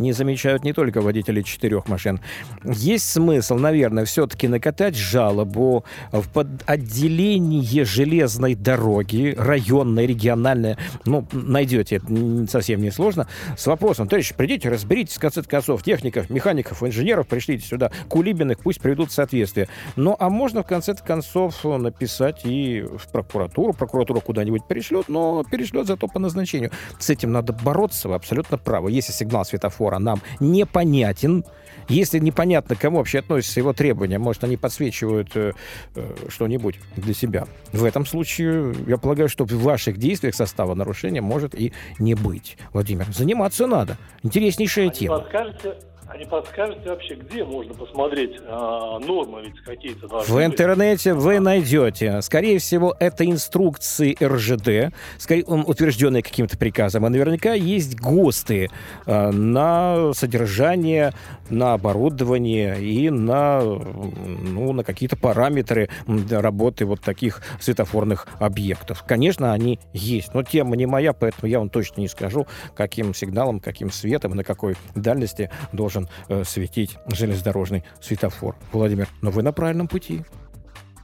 [0.00, 2.20] не замечают не только водители четырех машин.
[2.64, 12.50] Есть смысл, наверное, все-таки накатать жалобу в отделение железной дороги, районной, региональной, ну, найдете, это
[12.50, 17.66] совсем не сложно, с вопросом, товарищи, придите, разберитесь, в конце концов, техников, механиков, инженеров, пришлите
[17.66, 19.68] сюда, Кулибиных, пусть приведут в соответствие.
[19.96, 25.86] Ну, а можно, в конце концов, написать и в прокуратуру, прокуратура куда-нибудь перешлет, но перешлет
[25.86, 26.70] зато по назначению.
[26.98, 28.90] С этим надо бороться, вы абсолютно правы.
[28.92, 31.44] Если сигнал светофора нам непонятен,
[31.88, 35.52] если непонятно, к кому вообще относятся его требования, может, они подсвечивают э,
[35.96, 37.46] э, что-нибудь для себя.
[37.72, 42.56] В этом случае, я полагаю, что в ваших действиях состава нарушения может и не быть.
[42.72, 43.98] Владимир, заниматься надо.
[44.22, 45.18] Интереснейшая а тема.
[45.18, 45.74] Подскажете,
[46.10, 50.08] а не подскажете вообще, где можно посмотреть а, нормы ведь какие-то?
[50.08, 52.20] В интернете вы найдете.
[52.22, 57.04] Скорее всего, это инструкции РЖД, скорее, утвержденные каким-то приказом.
[57.04, 58.70] А наверняка есть ГОСТы
[59.06, 61.12] а, на содержание,
[61.48, 65.90] на оборудование и на, ну, на какие-то параметры
[66.30, 69.04] работы вот таких светофорных объектов.
[69.06, 73.60] Конечно, они есть, но тема не моя, поэтому я вам точно не скажу, каким сигналом,
[73.60, 78.56] каким светом, на какой дальности должен должен э, светить железнодорожный светофор.
[78.72, 80.22] Владимир, но вы на правильном пути.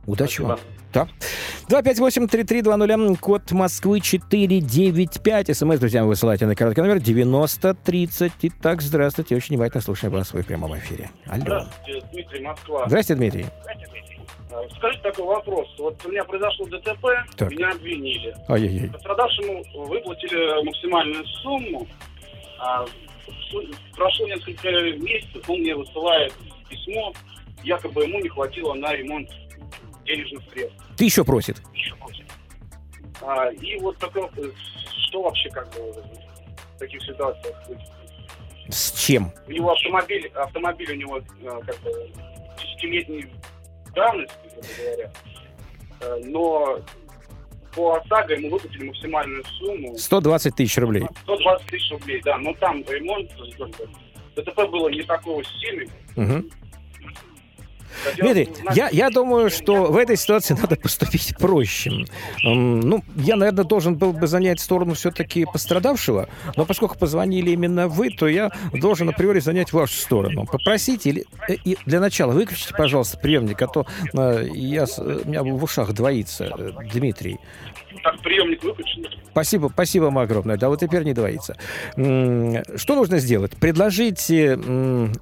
[0.07, 0.49] Удачи Спасибо.
[0.49, 0.59] вам.
[0.93, 1.09] Да.
[1.69, 5.57] 258-3320, код Москвы 495.
[5.57, 8.33] СМС, друзья, вы высылайте на короткий номер 9030.
[8.43, 11.11] Итак, здравствуйте, очень внимательно слушаем вас в прямом эфире.
[11.27, 11.41] Алло.
[11.41, 12.85] Здравствуйте, Дмитрий, Москва.
[12.87, 13.47] Здравствуйте, Дмитрий.
[14.53, 15.67] А, скажите такой вопрос.
[15.79, 17.05] Вот у меня произошло ДТП,
[17.37, 17.51] так.
[17.51, 18.35] меня обвинили.
[18.49, 18.89] Ай-яй-яй.
[18.91, 21.87] Пострадавшему выплатили максимальную сумму,
[22.61, 22.87] а
[23.95, 26.33] прошло несколько месяцев, он мне высылает
[26.69, 27.13] письмо,
[27.63, 29.31] якобы ему не хватило на ремонт
[30.05, 30.85] денежных средств.
[30.97, 31.61] Ты еще просит?
[31.75, 32.25] Еще просит.
[33.21, 34.31] А, и вот такое,
[35.09, 37.57] что вообще как бы в таких ситуациях
[38.69, 39.33] С чем?
[39.47, 42.11] У него автомобиль, автомобиль у него а, как бы
[42.61, 43.31] десятилетней
[43.95, 44.35] давности,
[44.79, 45.13] говоря.
[46.01, 46.81] А, но
[47.77, 49.97] по ОСАГО ему выплатили максимальную сумму.
[49.97, 51.07] 120 тысяч рублей.
[51.25, 52.39] 120 тысяч рублей, да.
[52.39, 53.31] Но там ремонт,
[54.35, 55.91] ДТП было не такого сильного.
[56.17, 56.49] Угу.
[58.19, 62.05] Дмитрий, я, я думаю, что в этой ситуации надо поступить проще.
[62.43, 68.11] Ну, я, наверное, должен был бы занять сторону все-таки пострадавшего, но поскольку позвонили именно вы,
[68.11, 70.47] то я должен априори занять вашу сторону.
[70.47, 75.43] Попросите, или, э, и для начала выключите, пожалуйста, приемник, а то э, я, у меня
[75.43, 77.39] в ушах двоится, э, Дмитрий.
[78.07, 79.05] Так, приемник выключен.
[79.33, 80.57] Спасибо, спасибо вам огромное.
[80.57, 81.57] Да, вот теперь не двоится.
[81.97, 83.57] Что нужно сделать?
[83.57, 84.55] Предложите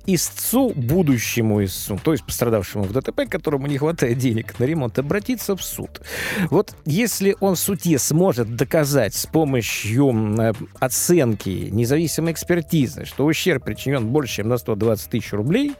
[0.06, 5.56] истцу, будущему истцу, то есть пострадавшему в ДТП, которому не хватает денег на ремонт, обратиться
[5.56, 6.02] в суд.
[6.50, 13.64] Вот если он в суде сможет доказать с помощью э, оценки независимой экспертизы, что ущерб
[13.64, 15.72] причинен больше, чем на 120 тысяч рублей,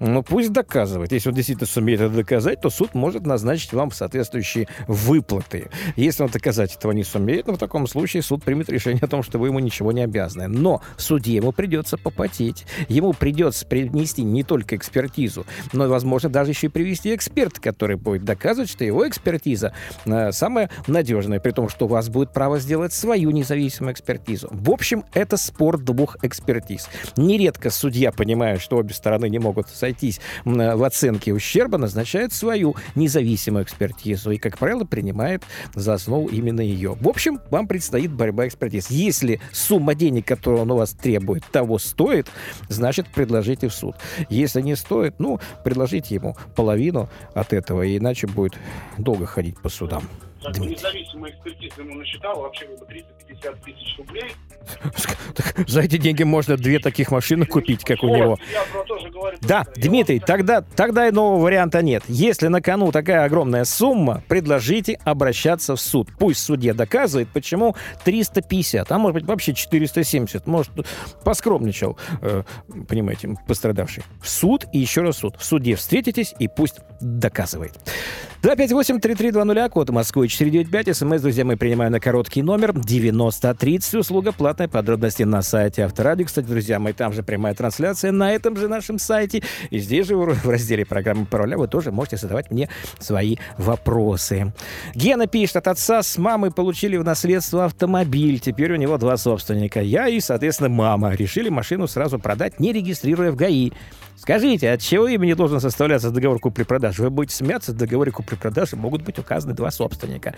[0.00, 1.12] ну пусть доказывает.
[1.12, 5.68] Если он действительно сумеет это доказать, то суд может назначить вам соответствующие выплаты.
[5.96, 9.24] Если он доказать этого не сумеет, но в таком случае суд примет решение о том,
[9.24, 10.46] что вы ему ничего не обязаны.
[10.46, 12.66] Но суде ему придется попотеть.
[12.88, 18.24] Ему придется принести не только экспертизу, но, возможно, даже еще и привести эксперта, который будет
[18.24, 19.72] доказывать, что его экспертиза
[20.04, 24.48] э, самая надежная, при том, что у вас будет право сделать свою независимую экспертизу.
[24.52, 26.88] В общем, это спор двух экспертиз.
[27.16, 33.64] Нередко судья, понимая, что обе стороны не могут сойтись в оценке ущерба, назначает свою независимую
[33.64, 35.42] экспертизу и, как правило, принимает
[35.74, 36.96] за основу именно ее.
[37.00, 38.90] В общем, вам предстоит борьба экспертиз.
[38.90, 42.28] Если сумма денег, которую он у вас требует, того стоит,
[42.68, 43.96] значит, предложите в суд.
[44.28, 48.54] Если не стоит, ну, предложите ему половину от этого, иначе будет
[48.98, 50.04] долго ходить по судам.
[50.42, 54.32] Так, независимая экспертиза ему насчитала вообще 350 тысяч рублей.
[55.66, 58.38] За эти деньги можно две таких машины купить, как у него.
[59.40, 62.04] Да, Дмитрий, тогда, тогда и нового варианта нет.
[62.08, 66.10] Если на кону такая огромная сумма, предложите обращаться в суд.
[66.18, 70.46] Пусть судья доказывает, почему 350, а может быть вообще 470.
[70.46, 70.72] Может,
[71.24, 72.42] поскромничал, э,
[72.88, 74.04] понимаете, пострадавший.
[74.20, 75.36] В суд и еще раз суд.
[75.36, 77.72] В суде встретитесь и пусть доказывает.
[78.42, 80.96] 258-3320, код Москвы 495.
[80.96, 83.94] СМС, друзья, мы принимаем на короткий номер 9030.
[83.94, 84.68] Услуга платная.
[84.68, 86.26] Подробности на сайте Авторадио.
[86.26, 89.42] Кстати, друзья, мы там же прямая трансляция на этом же нашем сайте.
[89.70, 92.68] И здесь же в разделе программы «Пароля» вы тоже можете задавать мне
[92.98, 94.52] свои вопросы.
[94.94, 98.38] Гена пишет, от отца с мамой получили в наследство автомобиль.
[98.38, 99.80] Теперь у него два собственника.
[99.80, 101.14] Я и, соответственно, мама.
[101.14, 103.72] Решили машину сразу продать, не регистрируя в ГАИ.
[104.16, 107.02] Скажите, от чего имени должен составляться договор купли-продажи?
[107.02, 110.34] Вы будете смеяться в договоре при продаже могут быть указаны два собственника.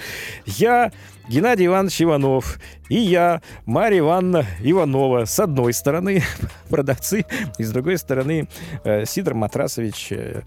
[0.46, 0.92] Я,
[1.29, 5.24] Геннадий Иванович Иванов, и я, Марья Ивановна Иванова.
[5.24, 6.22] С одной стороны
[6.68, 7.24] продавцы,
[7.59, 8.48] и с другой стороны
[8.85, 10.42] э, Сидор Матрасович э,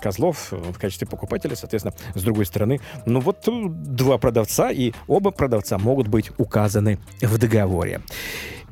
[0.00, 2.80] Козлов в качестве покупателя, соответственно, с другой стороны.
[3.06, 8.00] Ну вот два продавца, и оба продавца могут быть указаны в договоре.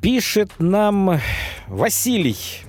[0.01, 1.21] Пишет нам
[1.69, 2.66] Василий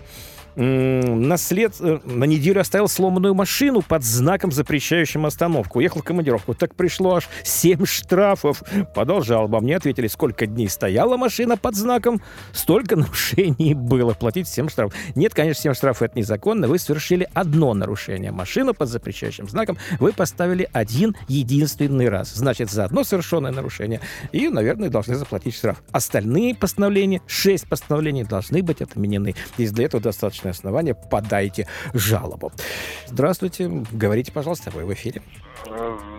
[0.57, 1.75] наслед...
[1.79, 5.79] Э, на неделю оставил сломанную машину под знаком, запрещающим остановку.
[5.79, 6.53] Уехал в командировку.
[6.55, 8.63] Так пришло аж 7 штрафов.
[8.95, 9.61] Подал жалобу.
[9.61, 12.21] Мне ответили, сколько дней стояла машина под знаком,
[12.53, 14.13] столько нарушений было.
[14.13, 14.95] Платить 7 штрафов.
[15.15, 16.67] Нет, конечно, 7 штрафов это незаконно.
[16.67, 18.31] Вы совершили одно нарушение.
[18.31, 22.33] Машину под запрещающим знаком вы поставили один единственный раз.
[22.33, 24.01] Значит, за одно совершенное нарушение.
[24.31, 25.83] И, наверное, должны заплатить штраф.
[25.91, 29.35] Остальные постановления, 6 постановлений, должны быть отменены.
[29.57, 32.51] Здесь для этого достаточно достаточное основание, подайте жалобу.
[33.07, 35.21] Здравствуйте, говорите, пожалуйста, вы в эфире.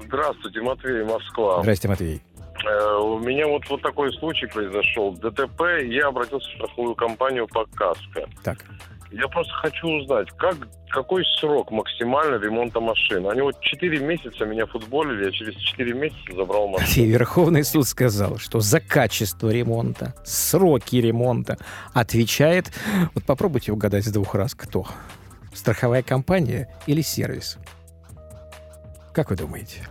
[0.04, 1.60] Здравствуйте, Матвей, Москва.
[1.62, 2.22] Здравствуйте, Матвей.
[2.64, 5.12] Э, у меня вот, вот такой случай произошел.
[5.12, 8.28] ДТП, я обратился в страховую компанию по КАСКО.
[8.42, 8.58] Так.
[9.10, 10.56] Я просто хочу узнать, как,
[10.90, 13.28] какой срок максимально ремонта машины?
[13.28, 17.06] Они вот 4 месяца меня футболили, я через 4 месяца забрал машину.
[17.06, 21.56] И Верховный суд сказал, что за качество ремонта, сроки ремонта
[21.94, 22.70] отвечает...
[23.14, 24.86] Вот попробуйте угадать с двух раз, кто?
[25.54, 27.58] Страховая компания или сервис?
[29.14, 29.88] Как вы думаете?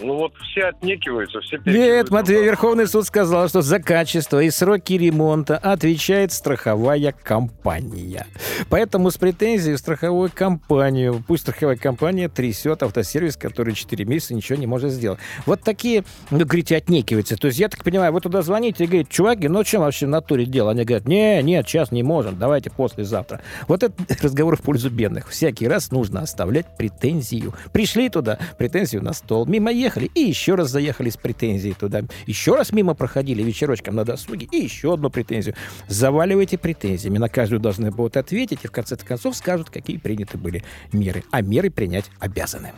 [0.00, 4.98] Ну вот все отнекиваются, все Нет, Матвей, Верховный суд сказал, что за качество и сроки
[4.98, 8.26] ремонта отвечает страховая компания.
[8.68, 14.58] Поэтому с претензией в страховую компанию, пусть страховая компания трясет автосервис, который 4 месяца ничего
[14.58, 15.18] не может сделать.
[15.46, 17.36] Вот такие, ну, говорите, отнекиваются.
[17.36, 20.10] То есть я так понимаю, вы туда звоните и говорите, чуваки, ну чем вообще в
[20.10, 20.72] натуре дело?
[20.72, 23.40] Они говорят, не, нет, сейчас не можем, давайте послезавтра.
[23.66, 25.28] Вот это разговор в пользу бедных.
[25.28, 27.54] Всякий раз нужно оставлять претензию.
[27.72, 29.46] Пришли туда, претензию на стол.
[29.46, 32.02] Мимо заехали, и еще раз заехали с претензией туда.
[32.26, 35.54] Еще раз мимо проходили вечерочком на досуге, и еще одну претензию.
[35.88, 37.18] Заваливайте претензиями.
[37.18, 41.22] На каждую должны будут ответить, и в конце концов скажут, какие приняты были меры.
[41.30, 42.72] А меры принять обязаны.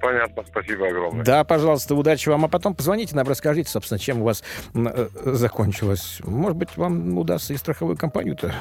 [0.00, 1.24] Понятно, спасибо огромное.
[1.24, 2.44] Да, пожалуйста, удачи вам.
[2.44, 4.42] А потом позвоните нам, расскажите, собственно, чем у вас
[4.74, 6.20] э, закончилось.
[6.24, 8.54] Может быть, вам удастся и страховую компанию-то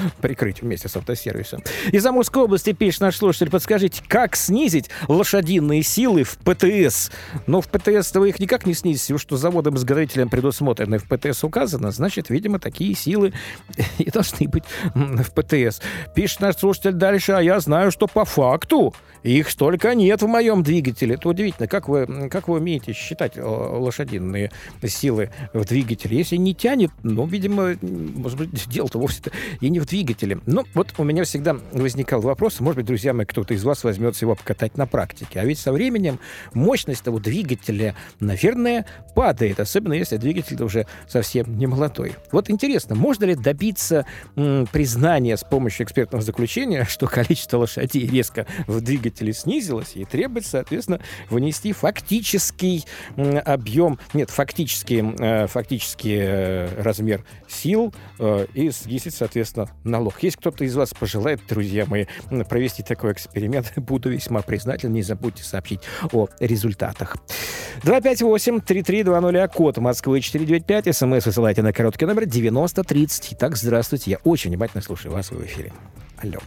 [0.20, 1.62] прикрыть вместе с автосервисом.
[1.92, 7.10] Из Амурской области пишет наш слушатель, подскажите, как снизить лошадиные силы в ПТС?
[7.46, 12.30] Ну, в ПТС-то вы их никак не снизите, что заводом-изготовителем предусмотрены в ПТС указано, значит,
[12.30, 13.32] видимо, такие силы
[13.98, 14.64] и должны быть
[14.94, 15.80] в ПТС.
[16.14, 20.62] Пишет наш слушатель дальше, а я знаю, что по факту их столько нет в моем
[20.62, 21.14] двигателе.
[21.14, 24.50] Это удивительно, как вы, как вы умеете считать э, лошадиные
[24.84, 26.16] силы в двигателе.
[26.16, 29.22] Если не тянет, ну, видимо, может быть, дело-то вовсе
[29.60, 30.38] и не в двигателе.
[30.46, 34.24] Но вот у меня всегда возникал вопрос, может быть, друзья мои, кто-то из вас возьмется
[34.24, 35.40] его покатать на практике.
[35.40, 36.18] А ведь со временем
[36.54, 42.14] мощность того двигателя, наверное, падает, особенно если двигатель уже совсем не молодой.
[42.32, 48.80] Вот интересно, можно ли добиться признания с помощью экспертного заключения, что количество лошадей резко в
[48.80, 52.84] двигателе двигателей снизилась, и требуется, соответственно, внести фактический
[53.16, 60.22] объем, нет, фактический, э, фактический э, размер сил э, и снизить, соответственно, налог.
[60.22, 62.06] Если кто-то из вас пожелает, друзья мои,
[62.48, 64.92] провести такой эксперимент, буду весьма признателен.
[64.92, 65.80] Не забудьте сообщить
[66.12, 67.16] о результатах.
[67.82, 73.32] 258-3320, код Москвы 495, смс высылайте на короткий номер 9030.
[73.32, 75.72] Итак, здравствуйте, я очень внимательно слушаю вас в эфире.
[76.22, 76.40] Алло.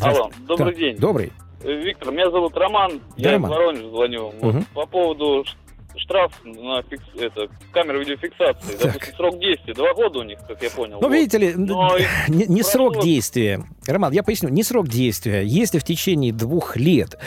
[0.00, 0.78] Алло, добрый да.
[0.80, 0.96] день.
[0.96, 1.32] Добрый.
[1.62, 3.50] Виктор, меня зовут Роман, да, я Роман.
[3.50, 4.26] из Воронежа звоню.
[4.26, 4.50] Угу.
[4.50, 5.44] Вот, по поводу
[5.96, 8.76] штраф на фикс, это, камеру видеофиксации.
[8.76, 8.92] Так.
[8.92, 9.74] Допустим, срок действия.
[9.74, 10.98] Два года у них, как я понял.
[11.00, 11.14] Ну, вот.
[11.14, 11.96] видите ли, Но
[12.28, 13.62] не, не срок действия.
[13.86, 15.42] Роман, я поясню, не срок действия.
[15.42, 17.18] Если в течение двух лет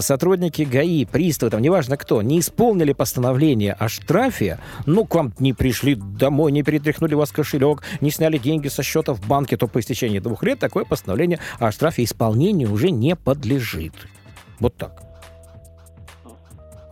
[0.00, 5.52] сотрудники ГАИ, приставы, там, неважно кто, не исполнили постановление о штрафе, ну, к вам не
[5.52, 9.80] пришли домой, не перетряхнули вас кошелек, не сняли деньги со счета в банке, то по
[9.80, 13.94] истечении двух лет такое постановление о штрафе исполнению уже не подлежит.
[14.60, 15.13] Вот так.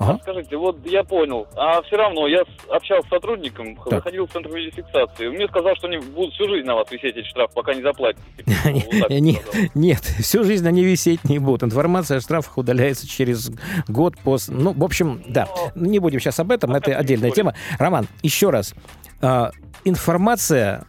[0.02, 0.18] Ага.
[0.22, 3.94] Скажите, вот я понял, а все равно я общался с сотрудником, так.
[3.94, 5.28] заходил в центр видеофиксации.
[5.28, 8.22] Мне сказал, что они будут всю жизнь на вас висеть эти штрафы, пока не заплатите.
[9.74, 11.62] Нет, всю жизнь они висеть не будут.
[11.64, 13.50] Информация о штрафах удаляется через
[13.88, 14.54] год после...
[14.54, 17.54] Ну, в общем, да, не будем сейчас об этом, это отдельная тема.
[17.78, 18.74] Роман, еще раз.
[19.20, 19.50] А,
[19.84, 20.84] информация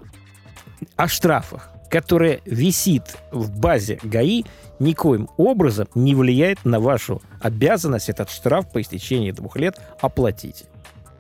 [0.96, 4.46] о штрафах, которая висит в базе ГАИ,
[4.80, 10.64] никоим образом не влияет на вашу обязанность этот штраф по истечении двух лет оплатить.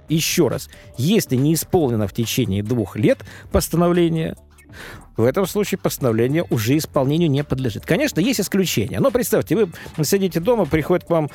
[0.09, 3.19] Еще раз, если не исполнено в течение двух лет
[3.51, 4.35] постановление,
[5.17, 7.85] в этом случае постановление уже исполнению не подлежит.
[7.85, 8.99] Конечно, есть исключения.
[8.99, 9.69] Но представьте, вы
[10.03, 11.29] сидите дома, приходит к вам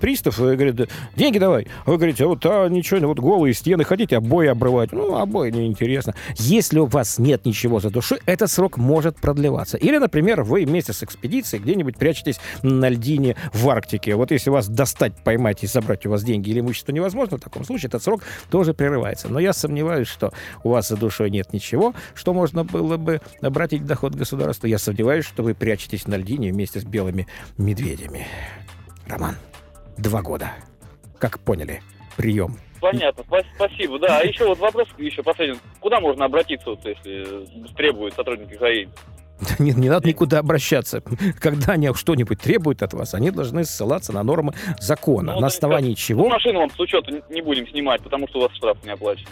[0.00, 1.66] пристав и говорит, деньги давай.
[1.86, 4.92] Вы говорите, а вот а, ничего, вот голые стены, хотите обои обрывать?
[4.92, 6.14] Ну, обои неинтересно.
[6.36, 9.76] Если у вас нет ничего за душой, этот срок может продлеваться.
[9.76, 14.14] Или, например, вы вместе с экспедицией где-нибудь прячетесь на льдине в Арктике.
[14.14, 17.64] Вот если вас достать, поймать и забрать у вас деньги или имущество невозможно, в таком
[17.64, 19.28] случае этот срок тоже прерывается.
[19.28, 23.05] Но я сомневаюсь, что у вас за душой нет ничего, что можно было бы
[23.40, 24.66] обратить в доход государства.
[24.66, 27.26] Я сомневаюсь, что вы прячетесь на льдине вместе с белыми
[27.58, 28.26] медведями.
[29.06, 29.36] Роман,
[29.96, 30.52] два года.
[31.18, 31.82] Как поняли,
[32.16, 34.18] прием Понятно, спасибо, да.
[34.18, 35.58] А еще вот вопрос еще последний.
[35.80, 38.88] Куда можно обратиться, вот, если требуют сотрудники ГАИ?
[39.58, 41.02] Не, не надо никуда обращаться.
[41.40, 45.34] Когда они что-нибудь требуют от вас, они должны ссылаться на нормы закона.
[45.34, 46.28] Ну, на основании как, чего...
[46.28, 49.28] Машину вам с учета не будем снимать, потому что у вас штраф не оплачен.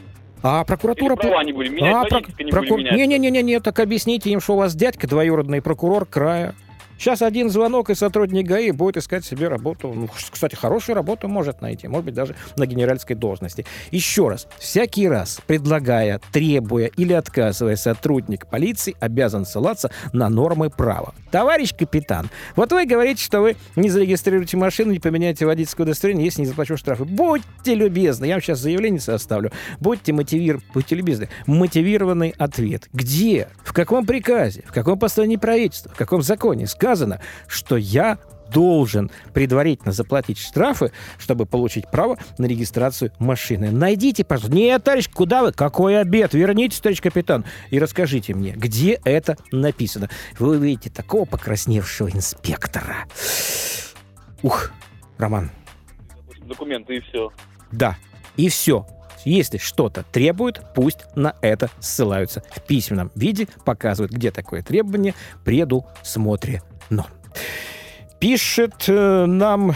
[0.47, 1.15] А прокуратура...
[1.15, 2.39] Или права не будем менять, а, прок...
[2.39, 2.77] не прокур...
[2.77, 3.09] будем менять.
[3.09, 6.55] Не-не-не, так объясните им, что у вас дядька двоюродный прокурор края.
[6.99, 9.93] Сейчас один звонок, и сотрудник ГАИ будет искать себе работу.
[9.93, 13.67] Ну, кстати, хорошую работу может найти, может быть, даже на генеральской должности.
[13.91, 21.15] Еще раз, всякий раз, предлагая, требуя или отказывая, сотрудник полиции обязан ссылаться на нормы права.
[21.31, 26.43] Товарищ капитан, вот вы говорите, что вы не зарегистрируете машину, не поменяете водительское удостоверение, если
[26.43, 27.05] не заплачу штрафы.
[27.05, 29.51] Будьте любезны, я вам сейчас заявление составлю.
[29.81, 31.29] Будьте мотивир, будьте любезны.
[31.47, 32.89] Мотивированный ответ.
[32.93, 33.49] Где?
[33.65, 34.65] В каком приказе?
[34.67, 35.93] В каком постановлении правительства?
[35.93, 36.67] В каком законе?
[36.85, 38.19] Сказано, что я
[38.53, 43.71] должен предварительно заплатить штрафы, чтобы получить право на регистрацию машины.
[43.71, 44.55] Найдите, пожалуйста.
[44.55, 45.53] Нет, товарищ, куда вы?
[45.53, 46.35] Какой обед?
[46.35, 50.11] Вернитесь, товарищ капитан, и расскажите мне, где это написано.
[50.39, 53.07] Вы увидите такого покрасневшего инспектора.
[54.43, 54.71] Ух,
[55.17, 55.51] Роман.
[56.47, 57.33] Документы и все.
[57.73, 57.97] Да,
[58.37, 58.87] и все.
[59.25, 62.43] Если что-то требует, пусть на это ссылаются.
[62.51, 65.15] В письменном виде показывают, где такое требование
[65.45, 66.61] предусмотрено.
[68.19, 69.75] Пишет э, нам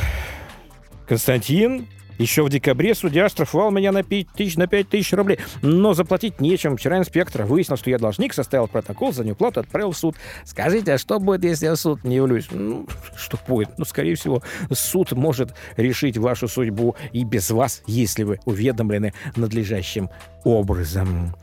[1.07, 1.87] Константин,
[2.19, 5.39] еще в декабре судья оштрафовал меня на 5 тысяч, на 5 тысяч рублей.
[5.63, 6.77] Но заплатить нечем.
[6.77, 10.17] Вчера инспектор выяснил, что я должник, составил протокол за неуплату, отправил в суд.
[10.45, 12.49] Скажите, а что будет, если я в суд не явлюсь?
[12.51, 13.79] Ну, что будет?
[13.79, 14.43] Ну, скорее всего,
[14.73, 20.11] суд может решить вашу судьбу и без вас, если вы уведомлены надлежащим
[20.43, 21.37] образом.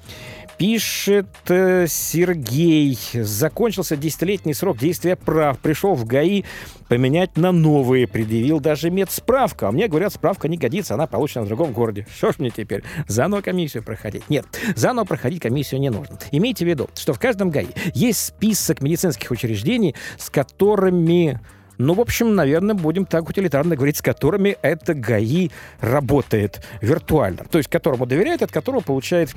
[0.58, 2.98] Пишет э, Сергей.
[3.14, 5.60] Закончился десятилетний срок действия прав.
[5.60, 6.44] Пришел в ГАИ
[6.88, 8.08] поменять на новые.
[8.08, 9.66] Предъявил даже медсправку.
[9.66, 12.08] А мне говорят, справка не годится, она получена в другом городе.
[12.16, 12.84] Что ж мне теперь?
[13.08, 14.30] Заново комиссию проходить?
[14.30, 14.46] Нет,
[14.76, 16.18] заново проходить комиссию не нужно.
[16.32, 21.42] Имейте в виду, что в каждом ГАИ есть список медицинских учреждений, с которыми
[21.78, 25.50] ну, в общем, наверное, будем так утилитарно говорить, с которыми это ГАИ
[25.82, 27.46] работает виртуально.
[27.52, 29.36] То есть, которому доверяет, от которого получает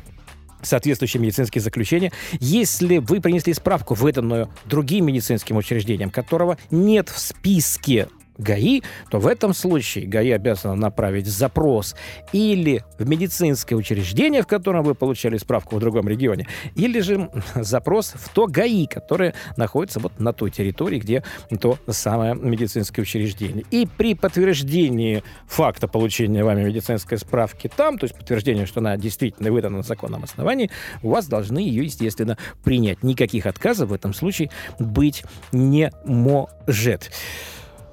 [0.63, 8.09] соответствующие медицинские заключения, если вы принесли справку, выданную другим медицинским учреждением, которого нет в списке
[8.39, 11.95] ГАИ, то в этом случае ГАИ обязана направить запрос
[12.33, 18.13] или в медицинское учреждение, в котором вы получали справку в другом регионе, или же запрос
[18.15, 21.25] в то ГАИ, которое находится вот на той территории, где
[21.61, 23.65] то самое медицинское учреждение.
[23.71, 29.51] И при подтверждении факта получения вами медицинской справки там, то есть подтверждение, что она действительно
[29.51, 30.71] выдана на законном основании,
[31.03, 33.03] у вас должны ее, естественно, принять.
[33.03, 37.11] Никаких отказов в этом случае быть не может.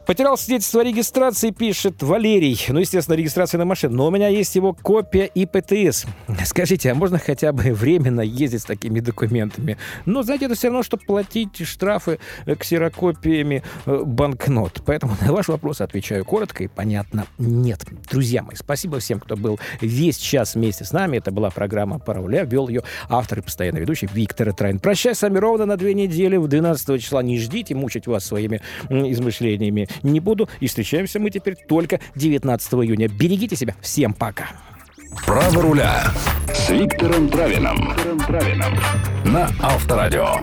[0.06, 2.64] Потерял свидетельство о регистрации, пишет Валерий.
[2.70, 3.96] Ну, естественно, регистрация на машину.
[3.96, 6.06] Но у меня есть его копия и ПТС.
[6.46, 9.78] Скажите, а можно хотя бы временно ездить с такими документами?
[10.06, 12.20] Ну, знаете, это все равно, что платить штрафы
[12.60, 14.84] ксерокопиями э, банкнот.
[14.86, 17.26] Поэтому на ваш вопрос отвечаю коротко и понятно.
[17.40, 17.84] Нет.
[18.12, 21.18] Друзья мои, спасибо всем, кто был весь час вместе с нами.
[21.18, 22.44] Это была программа «Пора руля».
[22.44, 24.78] Вел ее автор и постоянный ведущий Виктор Трайн.
[24.78, 26.38] Прощаюсь с вами ровно на две недели.
[26.38, 30.50] В 12 числа не ждите мучить вас своими измышлениями не буду.
[30.60, 33.08] И встречаемся мы теперь только 19 июня.
[33.08, 33.76] Берегите себя.
[33.82, 34.50] Всем пока.
[35.26, 36.12] Право руля
[36.54, 37.96] с Виктором Травином.
[39.24, 40.40] На Авторадио.